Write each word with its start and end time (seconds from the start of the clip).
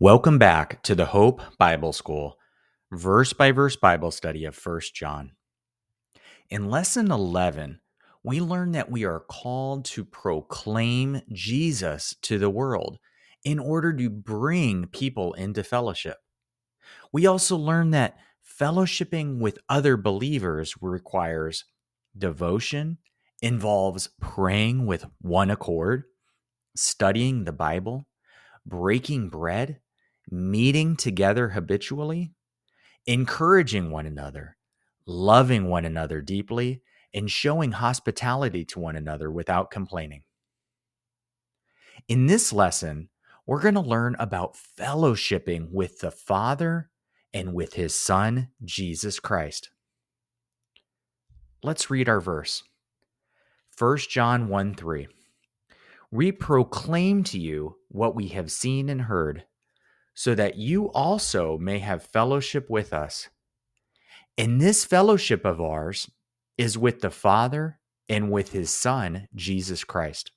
Welcome 0.00 0.38
back 0.38 0.82
to 0.82 0.96
the 0.96 1.06
Hope 1.06 1.40
Bible 1.56 1.92
School, 1.92 2.36
verse 2.90 3.32
by 3.32 3.52
verse 3.52 3.76
Bible 3.76 4.10
study 4.10 4.44
of 4.44 4.58
1 4.58 4.80
John. 4.92 5.36
In 6.50 6.68
lesson 6.68 7.12
11, 7.12 7.78
we 8.24 8.40
learn 8.40 8.72
that 8.72 8.90
we 8.90 9.04
are 9.04 9.20
called 9.20 9.84
to 9.84 10.04
proclaim 10.04 11.22
Jesus 11.32 12.16
to 12.22 12.40
the 12.40 12.50
world 12.50 12.98
in 13.44 13.60
order 13.60 13.92
to 13.92 14.10
bring 14.10 14.86
people 14.86 15.32
into 15.34 15.62
fellowship. 15.62 16.16
We 17.12 17.26
also 17.26 17.56
learn 17.56 17.92
that 17.92 18.16
fellowshipping 18.60 19.38
with 19.38 19.60
other 19.68 19.96
believers 19.96 20.74
requires 20.80 21.66
devotion, 22.18 22.98
involves 23.40 24.10
praying 24.20 24.86
with 24.86 25.06
one 25.20 25.52
accord, 25.52 26.02
studying 26.74 27.44
the 27.44 27.52
Bible, 27.52 28.08
breaking 28.66 29.28
bread, 29.28 29.78
meeting 30.30 30.96
together 30.96 31.50
habitually, 31.50 32.32
encouraging 33.06 33.90
one 33.90 34.06
another, 34.06 34.56
loving 35.06 35.68
one 35.68 35.84
another 35.84 36.20
deeply, 36.20 36.82
and 37.12 37.30
showing 37.30 37.72
hospitality 37.72 38.64
to 38.64 38.80
one 38.80 38.96
another 38.96 39.30
without 39.30 39.70
complaining. 39.70 40.22
In 42.08 42.26
this 42.26 42.52
lesson, 42.52 43.08
we're 43.46 43.60
going 43.60 43.74
to 43.74 43.80
learn 43.80 44.16
about 44.18 44.56
fellowshipping 44.78 45.70
with 45.70 46.00
the 46.00 46.10
Father 46.10 46.90
and 47.32 47.54
with 47.54 47.74
his 47.74 47.94
Son, 47.94 48.48
Jesus 48.64 49.20
Christ. 49.20 49.70
Let's 51.62 51.90
read 51.90 52.08
our 52.08 52.20
verse 52.20 52.62
1 53.78 53.98
John 54.10 54.48
1 54.48 54.74
3. 54.74 55.08
We 56.10 56.30
proclaim 56.30 57.24
to 57.24 57.38
you 57.38 57.76
what 57.88 58.14
we 58.14 58.28
have 58.28 58.52
seen 58.52 58.88
and 58.88 59.02
heard 59.02 59.44
so 60.14 60.34
that 60.34 60.56
you 60.56 60.90
also 60.92 61.58
may 61.58 61.80
have 61.80 62.02
fellowship 62.02 62.70
with 62.70 62.92
us. 62.92 63.28
And 64.38 64.60
this 64.60 64.84
fellowship 64.84 65.44
of 65.44 65.60
ours 65.60 66.10
is 66.56 66.78
with 66.78 67.00
the 67.00 67.10
Father 67.10 67.78
and 68.08 68.30
with 68.30 68.52
his 68.52 68.70
Son, 68.70 69.28
Jesus 69.34 69.84
Christ. 69.84 70.30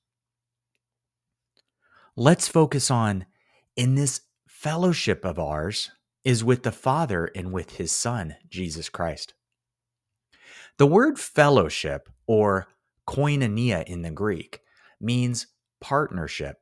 Let's 2.16 2.48
focus 2.48 2.90
on 2.90 3.26
in 3.76 3.96
this 3.96 4.22
fellowship 4.48 5.24
of 5.24 5.38
ours 5.38 5.92
is 6.24 6.44
with 6.44 6.64
the 6.64 6.72
Father 6.72 7.30
and 7.36 7.52
with 7.52 7.78
his 7.78 7.92
Son, 7.92 8.36
Jesus 8.50 8.90
Christ. 8.90 9.34
The 10.78 10.88
word 10.88 11.20
fellowship, 11.20 12.10
or 12.28 12.68
koinonia 13.08 13.84
in 13.86 14.02
the 14.02 14.12
Greek, 14.12 14.62
means 15.00 15.48
partnership, 15.80 16.58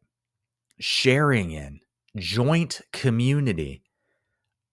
sharing 0.80 1.52
in, 1.52 1.80
joint 2.16 2.82
community, 2.94 3.84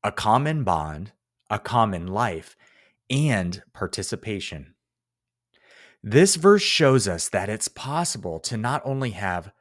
a 0.04 0.12
common 0.12 0.64
bond, 0.64 1.12
a 1.50 1.58
common 1.58 2.06
life, 2.06 2.56
and 3.10 3.62
participation. 3.72 4.74
This 6.02 6.36
verse 6.36 6.62
shows 6.62 7.06
us 7.06 7.28
that 7.28 7.48
it's 7.48 7.68
possible 7.68 8.40
to 8.40 8.56
not 8.56 8.82
only 8.84 9.10
have 9.10 9.52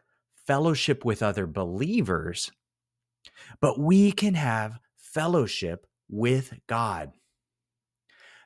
fellowship 0.47 1.05
with 1.05 1.21
other 1.21 1.45
believers, 1.45 2.51
but 3.59 3.79
we 3.79 4.11
can 4.11 4.33
have 4.33 4.79
fellowship 4.97 5.85
with 6.09 6.53
God. 6.67 7.11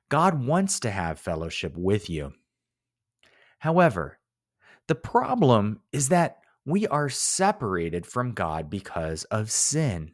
God 0.09 0.45
wants 0.45 0.80
to 0.81 0.92
have 0.92 1.20
fellowship 1.20 1.75
with 1.77 2.09
you. 2.09 2.33
However, 3.59 4.20
the 4.88 4.95
problem 4.95 5.80
is 5.92 6.09
that 6.09 6.38
we 6.66 6.88
are 6.88 7.09
separated 7.09 8.05
from 8.05 8.33
God 8.33 8.69
because 8.69 9.23
of 9.25 9.52
sin. 9.52 10.13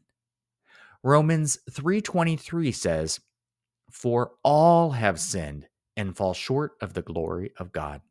Romans 1.03 1.57
3:23 1.69 2.71
says, 2.71 3.19
"For 3.89 4.35
all 4.43 4.91
have 4.91 5.19
sinned 5.19 5.67
and 5.95 6.15
fall 6.15 6.33
short 6.33 6.77
of 6.81 6.93
the 6.93 7.01
glory 7.01 7.53
of 7.57 7.71
God." 7.71 8.01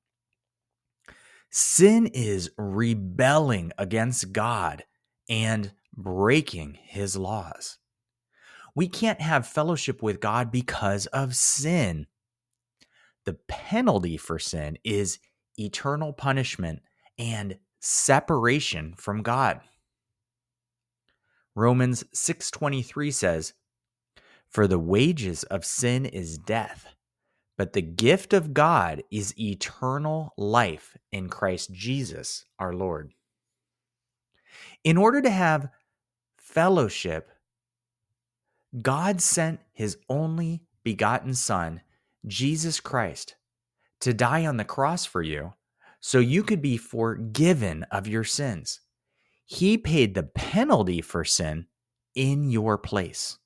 Sin 1.51 2.07
is 2.09 2.51
rebelling 2.57 3.73
against 3.77 4.33
God 4.33 4.85
and 5.29 5.75
breaking 5.93 6.75
his 6.75 7.17
laws. 7.17 7.79
We 8.75 8.89
can't 8.89 9.21
have 9.21 9.47
fellowship 9.47 10.03
with 10.03 10.21
God 10.21 10.51
because 10.51 11.07
of 11.07 11.35
sin. 11.35 12.07
The 13.25 13.35
penalty 13.35 14.17
for 14.17 14.39
sin 14.39 14.79
is 14.85 15.19
eternal 15.59 16.13
punishment 16.13 16.83
and 17.19 17.59
separation 17.81 18.95
from 18.95 19.23
God. 19.23 19.61
Romans 21.55 22.05
6:23 22.13 23.11
says, 23.11 23.55
"For 24.47 24.67
the 24.67 24.79
wages 24.79 25.43
of 25.45 25.65
sin 25.65 26.07
is 26.07 26.39
death, 26.39 26.87
but 27.57 27.73
the 27.73 27.83
gift 27.83 28.33
of 28.33 28.55
God 28.55 29.03
is 29.11 29.39
eternal 29.39 30.33
life 30.37 30.97
in 31.11 31.29
Christ 31.29 31.73
Jesus 31.73 32.45
our 32.59 32.73
Lord." 32.73 33.15
In 34.85 34.97
order 34.97 35.21
to 35.23 35.31
have 35.31 35.73
fellowship, 36.39 37.31
God 38.81 39.21
sent 39.21 39.61
his 39.73 39.99
only 40.09 40.65
begotten 40.83 41.35
son, 41.35 41.83
Jesus 42.27 42.81
Christ, 42.81 43.37
to 44.01 44.15
die 44.15 44.47
on 44.47 44.57
the 44.57 44.65
cross 44.65 45.05
for 45.05 45.23
you 45.23 45.55
so 46.01 46.19
you 46.19 46.43
could 46.43 46.63
be 46.63 46.77
forgiven 46.77 47.85
of 47.85 48.07
your 48.07 48.25
sins. 48.25 48.81
He 49.47 49.77
paid 49.77 50.15
the 50.15 50.23
penalty 50.23 51.01
for 51.01 51.25
sin 51.25 51.67
in 52.15 52.51
your 52.51 52.79
place. 52.79 53.39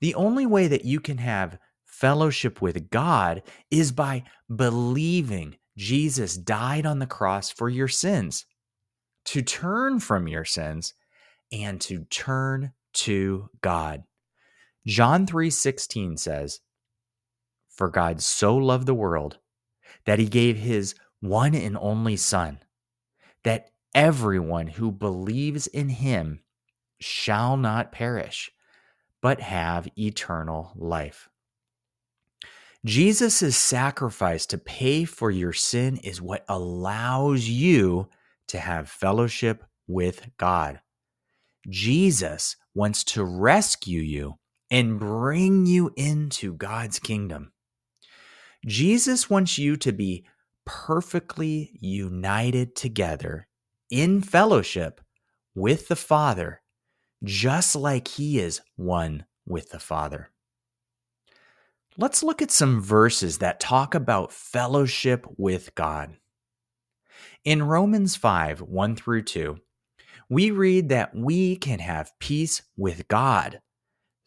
The 0.00 0.14
only 0.14 0.46
way 0.46 0.68
that 0.68 0.84
you 0.84 1.00
can 1.00 1.18
have 1.18 1.58
fellowship 1.84 2.62
with 2.62 2.90
God 2.90 3.42
is 3.70 3.92
by 3.92 4.24
believing 4.54 5.56
Jesus 5.76 6.36
died 6.36 6.86
on 6.86 6.98
the 6.98 7.06
cross 7.06 7.50
for 7.50 7.68
your 7.68 7.88
sins, 7.88 8.46
to 9.26 9.42
turn 9.42 10.00
from 10.00 10.28
your 10.28 10.44
sins 10.44 10.94
and 11.52 11.80
to 11.82 12.04
turn 12.04 12.72
to 12.92 13.50
God. 13.60 14.04
John 14.86 15.26
3:16 15.26 16.16
says, 16.16 16.60
"For 17.68 17.90
God 17.90 18.22
so 18.22 18.56
loved 18.56 18.86
the 18.86 18.94
world 18.94 19.38
that 20.04 20.18
he 20.18 20.26
gave 20.26 20.56
his 20.56 20.94
one 21.20 21.54
and 21.54 21.76
only 21.78 22.16
Son, 22.16 22.60
that 23.44 23.70
everyone 23.94 24.66
who 24.66 24.90
believes 24.90 25.66
in 25.66 25.88
him 25.88 26.40
shall 27.00 27.56
not 27.56 27.92
perish, 27.92 28.50
but 29.20 29.40
have 29.40 29.88
eternal 29.98 30.72
life. 30.76 31.28
Jesus' 32.84 33.56
sacrifice 33.56 34.46
to 34.46 34.58
pay 34.58 35.04
for 35.04 35.30
your 35.30 35.52
sin 35.52 35.98
is 35.98 36.22
what 36.22 36.44
allows 36.48 37.46
you 37.46 38.08
to 38.48 38.58
have 38.58 38.88
fellowship 38.88 39.64
with 39.86 40.30
God. 40.38 40.80
Jesus 41.68 42.56
wants 42.74 43.04
to 43.04 43.22
rescue 43.22 44.00
you 44.00 44.36
and 44.70 44.98
bring 44.98 45.66
you 45.66 45.92
into 45.96 46.54
God's 46.54 46.98
kingdom. 46.98 47.52
Jesus 48.66 49.30
wants 49.30 49.58
you 49.58 49.76
to 49.76 49.92
be 49.92 50.24
perfectly 50.66 51.70
united 51.80 52.76
together 52.76 53.48
in 53.90 54.20
fellowship 54.20 55.00
with 55.54 55.88
the 55.88 55.96
Father, 55.96 56.62
just 57.24 57.74
like 57.74 58.08
He 58.08 58.38
is 58.38 58.60
one 58.76 59.24
with 59.46 59.70
the 59.70 59.80
Father. 59.80 60.30
Let's 61.96 62.22
look 62.22 62.40
at 62.40 62.50
some 62.50 62.80
verses 62.80 63.38
that 63.38 63.60
talk 63.60 63.94
about 63.94 64.32
fellowship 64.32 65.26
with 65.36 65.74
God. 65.74 66.16
In 67.44 67.62
Romans 67.62 68.16
5 68.16 68.60
1 68.60 68.96
through 68.96 69.22
2, 69.22 69.58
we 70.28 70.50
read 70.50 70.90
that 70.90 71.14
we 71.14 71.56
can 71.56 71.80
have 71.80 72.12
peace 72.20 72.62
with 72.76 73.08
God 73.08 73.60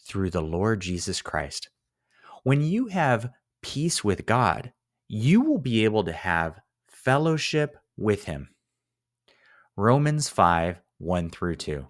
through 0.05 0.31
the 0.31 0.41
Lord 0.41 0.81
Jesus 0.81 1.21
Christ. 1.21 1.69
When 2.43 2.61
you 2.61 2.87
have 2.87 3.29
peace 3.63 4.03
with 4.03 4.25
God, 4.25 4.71
you 5.07 5.41
will 5.41 5.57
be 5.57 5.83
able 5.85 6.03
to 6.03 6.13
have 6.13 6.59
fellowship 6.87 7.77
with 7.97 8.25
him. 8.25 8.49
Romans 9.75 10.29
5 10.29 10.79
1 10.99 11.29
through 11.31 11.55
2. 11.55 11.87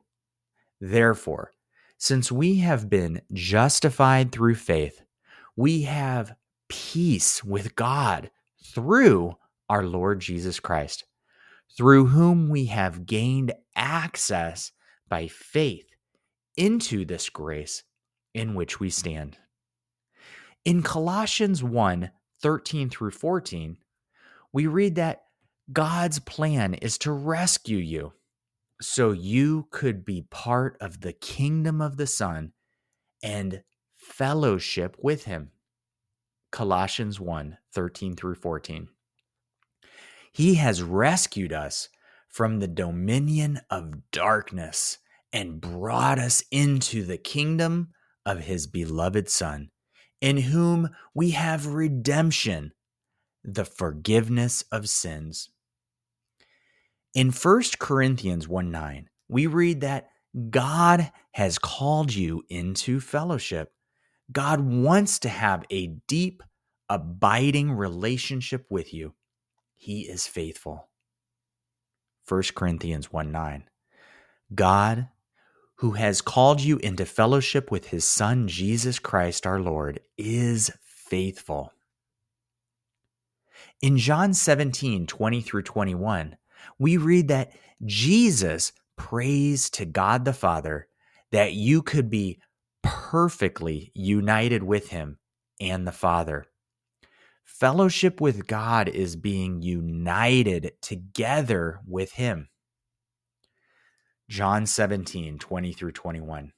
Therefore, 0.80 1.52
since 1.98 2.32
we 2.32 2.58
have 2.60 2.90
been 2.90 3.22
justified 3.32 4.32
through 4.32 4.56
faith, 4.56 5.02
we 5.56 5.84
have 5.84 6.36
peace 6.68 7.44
with 7.44 7.76
God 7.76 8.32
through 8.64 9.38
our 9.70 9.84
Lord 9.84 10.20
Jesus 10.20 10.60
Christ, 10.60 11.06
through 11.78 12.08
whom 12.08 12.50
we 12.50 12.66
have 12.66 13.06
gained 13.06 13.54
access 13.76 14.72
by 15.08 15.28
faith 15.28 15.90
into 16.58 17.06
this 17.06 17.30
grace 17.30 17.84
in 18.34 18.56
which 18.56 18.80
we 18.80 18.90
stand. 18.90 19.38
In 20.66 20.82
Colossians 20.82 21.62
1 21.64 22.12
13 22.42 22.90
through 22.90 23.12
14, 23.12 23.78
we 24.52 24.68
read 24.68 24.96
that 24.96 25.24
God's 25.72 26.20
plan 26.20 26.74
is 26.74 26.98
to 27.00 27.12
rescue 27.12 27.78
you 27.78 28.14
so 28.82 29.12
you 29.12 29.68
could 29.72 30.04
be 30.06 30.26
part 30.30 30.78
of 30.82 31.02
the 31.02 31.14
kingdom 31.14 31.82
of 31.82 31.98
the 31.98 32.08
Son 32.08 32.54
and 33.22 33.64
fellowship 33.96 34.98
with 35.02 35.26
him. 35.26 35.52
Colossians 36.52 37.20
1 37.20 37.58
13 37.74 38.16
through 38.16 38.36
14. 38.36 38.88
He 40.32 40.56
has 40.56 40.82
rescued 40.82 41.52
us 41.52 41.90
from 42.30 42.60
the 42.60 42.68
dominion 42.68 43.60
of 43.70 44.10
darkness 44.12 44.98
and 45.32 45.60
brought 45.60 46.20
us 46.20 46.44
into 46.52 47.04
the 47.04 47.18
kingdom 47.18 47.90
of 48.26 48.40
his 48.40 48.66
beloved 48.68 49.30
Son, 49.30 49.70
in 50.24 50.38
whom 50.38 50.90
we 51.14 51.32
have 51.32 51.68
redemption, 51.68 52.72
the 53.44 53.66
forgiveness 53.66 54.64
of 54.72 54.88
sins. 54.88 55.50
In 57.14 57.30
1 57.32 57.64
Corinthians 57.78 58.48
1 58.48 58.72
9, 58.72 59.10
we 59.28 59.48
read 59.48 59.82
that 59.82 60.08
God 60.50 61.12
has 61.34 61.60
called 61.60 62.14
you 62.14 62.42
into 62.48 63.02
fellowship. 63.02 63.74
God 64.32 64.62
wants 64.62 65.20
to 65.20 65.30
have 65.30 65.66
a 65.70 65.88
deep, 66.08 66.42
abiding 66.88 67.74
relationship 67.74 68.66
with 68.70 68.94
you. 68.94 69.16
He 69.76 70.04
is 70.04 70.26
faithful. 70.26 70.88
1 72.30 72.44
Corinthians 72.56 73.12
1 73.12 73.30
9. 73.30 73.66
God, 74.56 75.10
who 75.84 75.92
has 75.92 76.22
called 76.22 76.62
you 76.62 76.78
into 76.78 77.06
fellowship 77.06 77.70
with 77.70 77.88
his 77.88 78.08
Son, 78.08 78.48
Jesus 78.48 79.00
Christ 79.00 79.46
our 79.46 79.60
Lord, 79.60 80.00
is 80.18 80.72
faithful. 80.82 81.74
In 83.82 83.98
John 83.98 84.34
17 84.34 85.06
20 85.08 85.42
through 85.42 85.64
21, 85.64 86.38
we 86.80 86.96
read 86.96 87.28
that 87.28 87.52
Jesus 87.84 88.72
prays 88.96 89.70
to 89.72 89.84
God 89.84 90.24
the 90.24 90.32
Father 90.32 90.88
that 91.34 91.52
you 91.52 91.82
could 91.82 92.10
be 92.10 92.40
perfectly 92.82 93.92
united 93.94 94.64
with 94.64 94.88
Him 94.88 95.18
and 95.60 95.86
the 95.86 95.92
Father. 95.92 96.46
Fellowship 97.44 98.22
with 98.22 98.48
God 98.48 98.88
is 98.88 99.18
being 99.18 99.62
united 99.62 100.72
together 100.82 101.82
with 101.86 102.14
Him. 102.14 102.48
John 104.30 104.66
17, 104.66 105.38
20 105.38 105.74
through 105.74 105.92
21. 105.92 106.54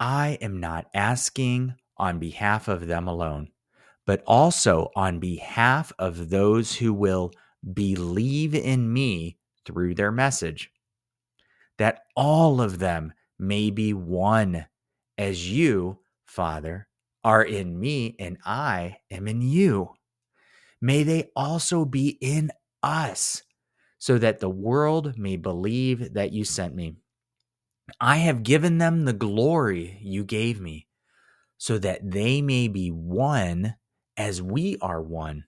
I 0.00 0.38
am 0.40 0.60
not 0.60 0.86
asking 0.92 1.74
on 1.96 2.18
behalf 2.18 2.68
of 2.68 2.86
them 2.86 3.06
alone, 3.06 3.50
but 4.04 4.22
also 4.26 4.90
on 4.96 5.20
behalf 5.20 5.92
of 5.98 6.30
those 6.30 6.74
who 6.76 6.92
will 6.92 7.30
believe 7.72 8.54
in 8.54 8.92
me 8.92 9.38
through 9.64 9.94
their 9.94 10.12
message, 10.12 10.70
that 11.78 12.00
all 12.16 12.60
of 12.60 12.78
them 12.78 13.12
may 13.38 13.70
be 13.70 13.94
one, 13.94 14.66
as 15.16 15.50
you, 15.50 16.00
Father, 16.26 16.88
are 17.22 17.42
in 17.42 17.78
me 17.78 18.16
and 18.18 18.36
I 18.44 18.98
am 19.10 19.28
in 19.28 19.40
you. 19.40 19.94
May 20.80 21.04
they 21.04 21.30
also 21.34 21.84
be 21.84 22.18
in 22.20 22.50
us, 22.82 23.43
so 24.04 24.18
that 24.18 24.38
the 24.38 24.50
world 24.50 25.16
may 25.16 25.34
believe 25.34 26.12
that 26.12 26.30
you 26.30 26.44
sent 26.44 26.74
me. 26.74 26.94
I 27.98 28.18
have 28.18 28.42
given 28.42 28.76
them 28.76 29.06
the 29.06 29.14
glory 29.14 29.98
you 30.02 30.24
gave 30.24 30.60
me, 30.60 30.88
so 31.56 31.78
that 31.78 32.10
they 32.10 32.42
may 32.42 32.68
be 32.68 32.90
one 32.90 33.76
as 34.18 34.42
we 34.42 34.76
are 34.82 35.00
one, 35.00 35.46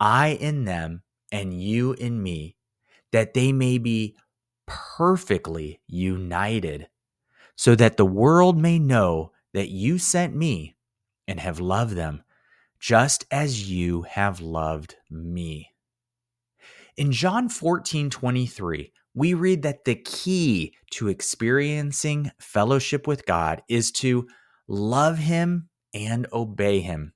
I 0.00 0.30
in 0.30 0.64
them 0.64 1.04
and 1.30 1.62
you 1.62 1.92
in 1.92 2.20
me, 2.20 2.56
that 3.12 3.32
they 3.32 3.52
may 3.52 3.78
be 3.78 4.16
perfectly 4.66 5.80
united, 5.86 6.88
so 7.54 7.76
that 7.76 7.96
the 7.96 8.04
world 8.04 8.58
may 8.58 8.80
know 8.80 9.30
that 9.52 9.68
you 9.68 9.98
sent 9.98 10.34
me 10.34 10.74
and 11.28 11.38
have 11.38 11.60
loved 11.60 11.94
them 11.94 12.24
just 12.80 13.24
as 13.30 13.70
you 13.70 14.02
have 14.02 14.40
loved 14.40 14.96
me. 15.08 15.73
In 16.96 17.12
John 17.12 17.48
14 17.48 18.10
23, 18.10 18.92
we 19.14 19.34
read 19.34 19.62
that 19.62 19.84
the 19.84 19.96
key 19.96 20.74
to 20.92 21.08
experiencing 21.08 22.30
fellowship 22.38 23.06
with 23.06 23.26
God 23.26 23.62
is 23.68 23.90
to 23.92 24.28
love 24.68 25.18
Him 25.18 25.68
and 25.92 26.26
obey 26.32 26.80
Him. 26.80 27.12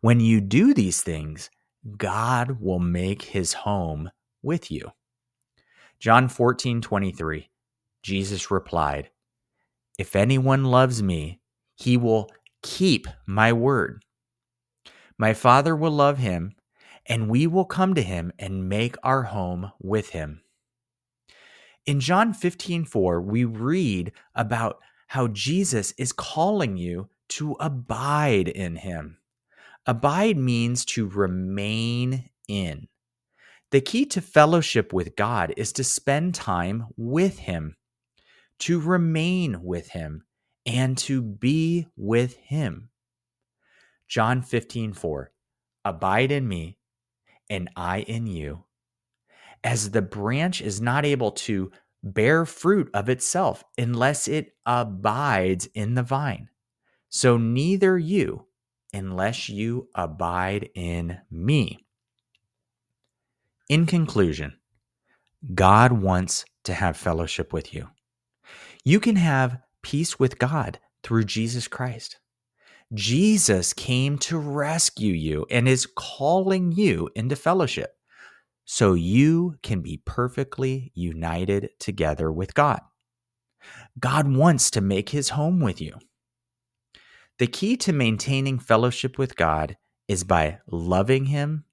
When 0.00 0.20
you 0.20 0.40
do 0.40 0.74
these 0.74 1.02
things, 1.02 1.50
God 1.96 2.60
will 2.60 2.78
make 2.78 3.22
his 3.22 3.52
home 3.52 4.10
with 4.42 4.70
you. 4.70 4.92
John 6.00 6.28
14, 6.28 6.80
23, 6.80 7.48
Jesus 8.02 8.50
replied, 8.50 9.10
If 9.98 10.16
anyone 10.16 10.64
loves 10.64 11.02
me, 11.02 11.40
he 11.76 11.96
will 11.96 12.30
keep 12.62 13.06
my 13.26 13.52
word. 13.52 14.02
My 15.18 15.32
Father 15.32 15.74
will 15.74 15.92
love 15.92 16.18
him, 16.18 16.52
and 17.08 17.30
we 17.30 17.46
will 17.46 17.64
come 17.64 17.94
to 17.94 18.02
him 18.02 18.32
and 18.38 18.68
make 18.68 18.96
our 19.02 19.24
home 19.24 19.72
with 19.80 20.10
him. 20.10 20.42
In 21.84 22.00
John 22.00 22.32
15, 22.32 22.84
4, 22.84 23.20
we 23.20 23.44
read 23.44 24.12
about 24.34 24.78
how 25.08 25.28
Jesus 25.28 25.92
is 25.98 26.12
calling 26.12 26.76
you 26.76 27.08
to 27.28 27.56
abide 27.60 28.48
in 28.48 28.76
him. 28.76 29.18
Abide 29.86 30.36
means 30.36 30.84
to 30.86 31.06
remain 31.06 32.28
in. 32.48 32.88
The 33.70 33.80
key 33.80 34.06
to 34.06 34.20
fellowship 34.20 34.92
with 34.92 35.16
God 35.16 35.52
is 35.56 35.72
to 35.74 35.84
spend 35.84 36.34
time 36.34 36.86
with 36.96 37.38
Him, 37.38 37.76
to 38.60 38.80
remain 38.80 39.62
with 39.62 39.88
Him, 39.88 40.24
and 40.64 40.96
to 40.98 41.20
be 41.20 41.86
with 41.96 42.36
Him. 42.36 42.90
John 44.08 44.42
15, 44.42 44.92
4. 44.92 45.32
Abide 45.84 46.30
in 46.32 46.46
me, 46.46 46.78
and 47.50 47.70
I 47.76 48.00
in 48.00 48.26
you. 48.26 48.64
As 49.64 49.90
the 49.90 50.02
branch 50.02 50.60
is 50.60 50.80
not 50.80 51.04
able 51.04 51.32
to 51.32 51.72
bear 52.02 52.44
fruit 52.46 52.90
of 52.94 53.08
itself 53.08 53.64
unless 53.76 54.28
it 54.28 54.54
abides 54.64 55.66
in 55.74 55.94
the 55.94 56.02
vine, 56.02 56.48
so 57.08 57.36
neither 57.36 57.98
you 57.98 58.46
unless 58.92 59.48
you 59.48 59.88
abide 59.94 60.70
in 60.74 61.18
me. 61.30 61.84
In 63.68 63.86
conclusion, 63.86 64.54
God 65.54 65.92
wants 65.92 66.44
to 66.64 66.74
have 66.74 66.96
fellowship 66.96 67.52
with 67.52 67.74
you. 67.74 67.88
You 68.84 69.00
can 69.00 69.16
have 69.16 69.58
peace 69.82 70.18
with 70.18 70.38
God 70.38 70.78
through 71.02 71.24
Jesus 71.24 71.68
Christ. 71.68 72.18
Jesus 72.94 73.72
came 73.72 74.18
to 74.18 74.38
rescue 74.38 75.12
you 75.12 75.46
and 75.50 75.68
is 75.68 75.86
calling 75.96 76.72
you 76.72 77.08
into 77.14 77.36
fellowship 77.36 77.96
so 78.64 78.94
you 78.94 79.56
can 79.62 79.80
be 79.80 80.00
perfectly 80.04 80.92
united 80.94 81.70
together 81.78 82.30
with 82.30 82.54
God. 82.54 82.80
God 83.98 84.34
wants 84.34 84.70
to 84.72 84.80
make 84.80 85.08
his 85.08 85.30
home 85.30 85.60
with 85.60 85.80
you. 85.80 85.98
The 87.38 87.46
key 87.46 87.76
to 87.78 87.92
maintaining 87.92 88.58
fellowship 88.58 89.18
with 89.18 89.36
God 89.36 89.76
is 90.08 90.24
by 90.24 90.60
loving 90.70 91.26
Him, 91.26 91.64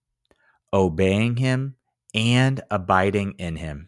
obeying 0.74 1.38
Him, 1.38 1.76
and 2.14 2.62
abiding 2.70 3.36
in 3.38 3.56
Him. 3.56 3.88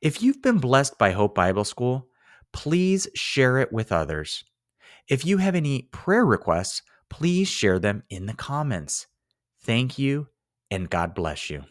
If 0.00 0.22
you've 0.22 0.42
been 0.42 0.58
blessed 0.58 0.96
by 0.96 1.10
Hope 1.10 1.34
Bible 1.34 1.64
School, 1.64 2.08
please 2.52 3.08
share 3.14 3.58
it 3.58 3.72
with 3.72 3.90
others. 3.90 4.44
If 5.10 5.26
you 5.26 5.38
have 5.38 5.56
any 5.56 5.88
prayer 5.90 6.24
requests, 6.24 6.82
please 7.08 7.48
share 7.48 7.80
them 7.80 8.04
in 8.10 8.26
the 8.26 8.32
comments. 8.32 9.08
Thank 9.60 9.98
you, 9.98 10.28
and 10.70 10.88
God 10.88 11.16
bless 11.16 11.50
you. 11.50 11.64